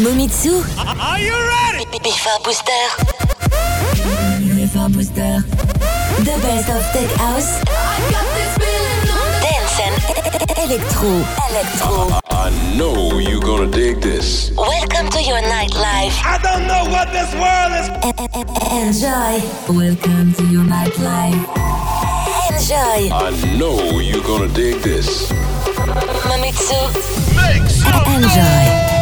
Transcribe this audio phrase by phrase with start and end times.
[0.00, 0.64] Momitsu.
[0.80, 1.84] Are you ready?
[2.00, 2.84] Bifa Booster.
[4.56, 5.44] Bifa Booster.
[6.24, 7.60] The best of tech house.
[9.44, 9.94] Dance and
[10.56, 11.12] electro.
[11.50, 12.18] Electro.
[12.30, 14.50] I know you're gonna dig this.
[14.56, 16.16] Welcome to your nightlife.
[16.24, 17.88] I don't know what this world is.
[18.72, 19.36] Enjoy.
[19.68, 21.44] Welcome to your nightlife.
[22.48, 23.12] Enjoy.
[23.12, 25.30] I know you're gonna dig this.
[26.24, 26.80] Mamitsu.
[27.36, 28.99] Make some Enjoy.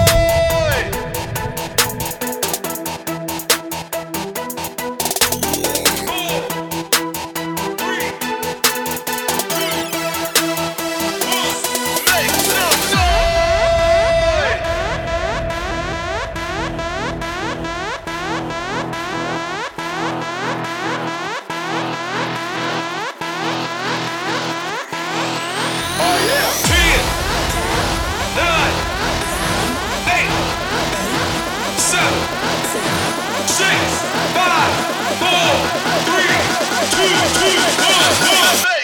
[33.46, 34.02] Six,
[34.34, 34.72] five,
[35.18, 35.50] four,
[36.08, 36.38] three,
[36.94, 38.77] two, two, one, one.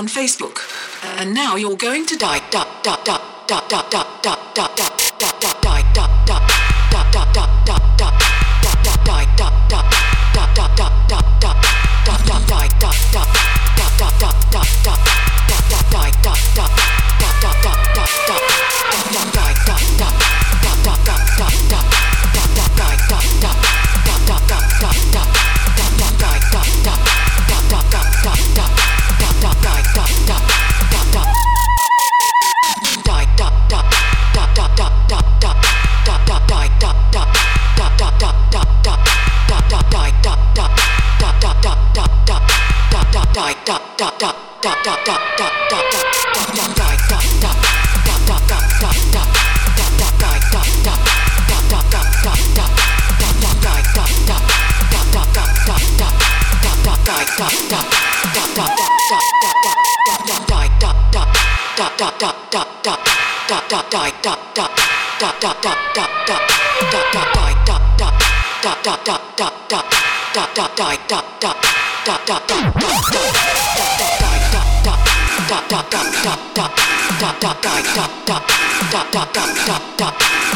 [0.00, 0.58] on Facebook.
[1.20, 2.40] And now you're going to die.
[2.50, 4.04] Da, da, da, da, da, da,
[4.54, 4.89] da, da.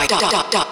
[0.00, 0.71] die, die, die, die.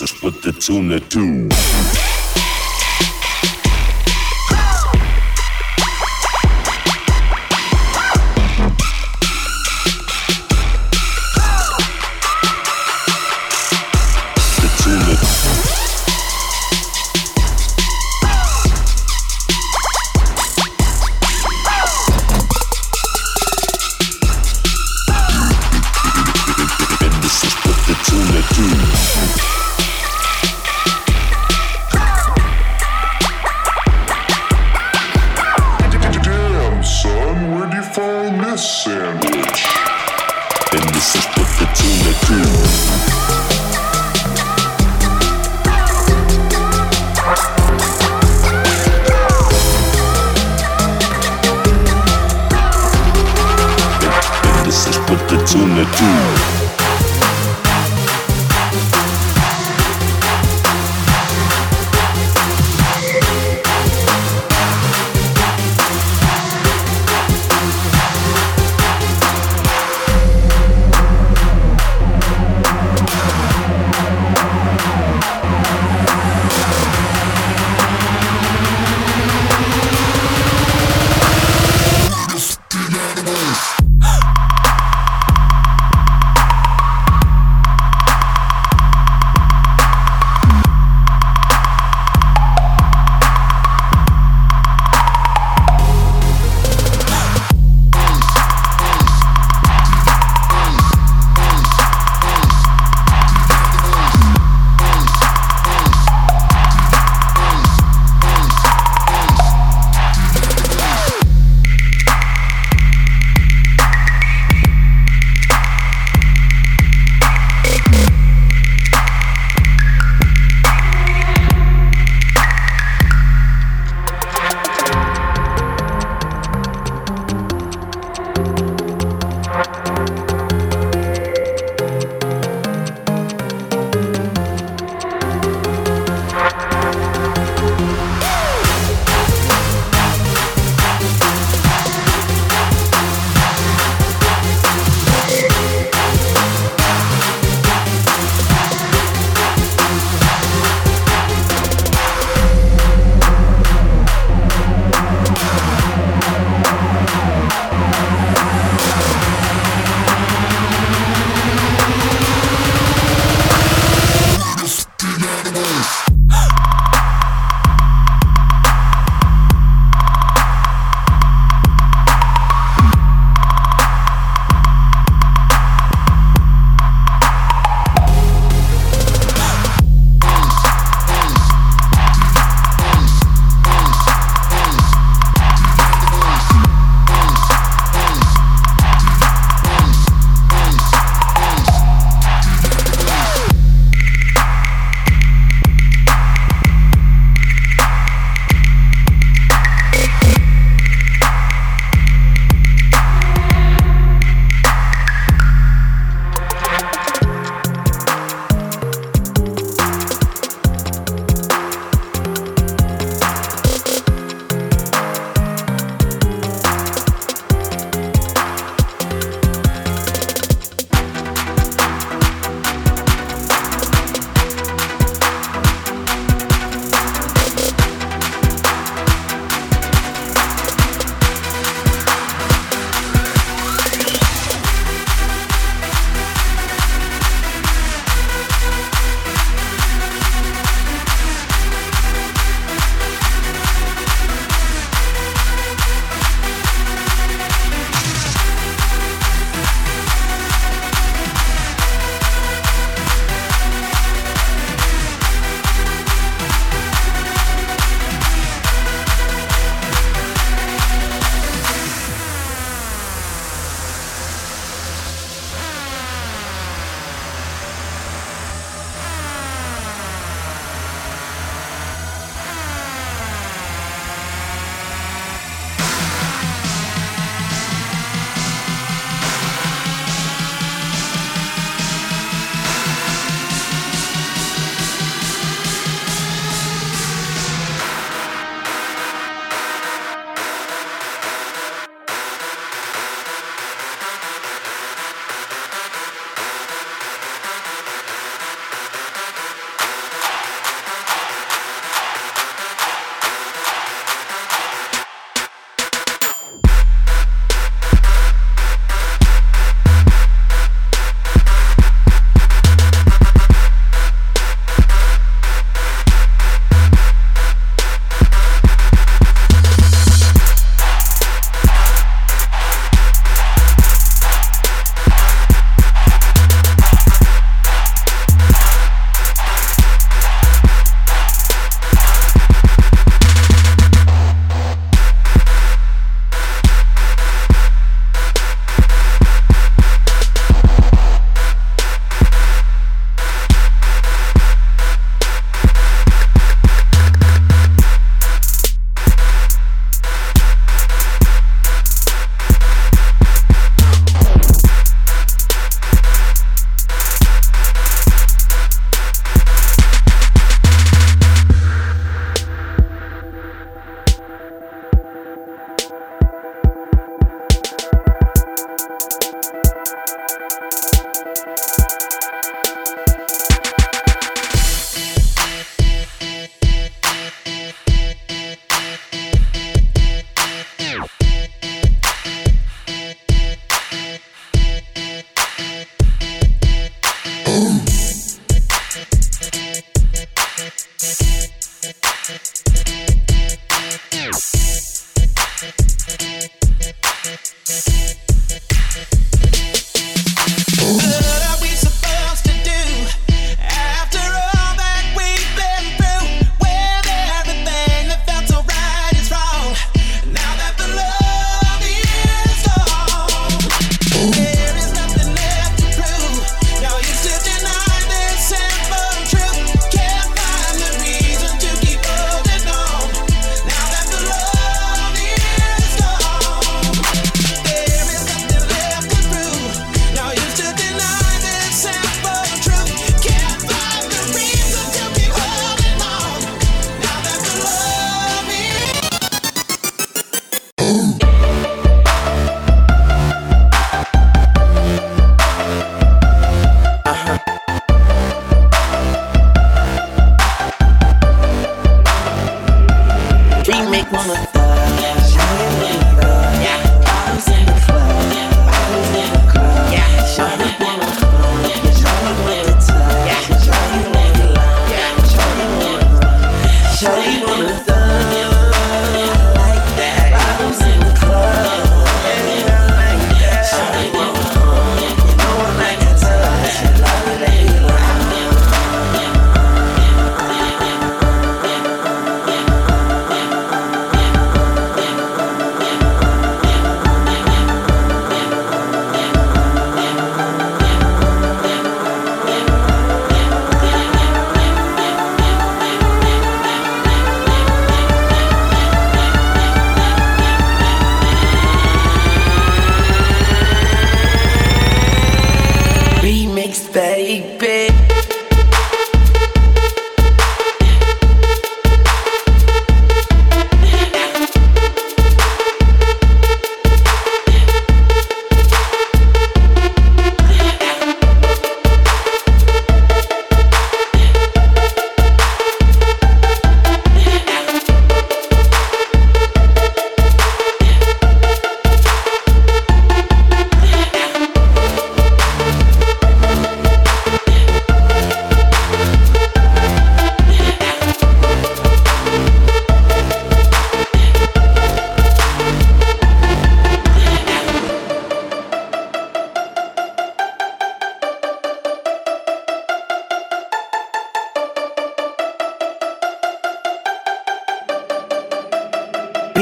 [0.00, 2.11] Let's with the tuna too.
[55.52, 56.61] Tuna too.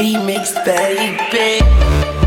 [0.01, 2.20] remix, baby.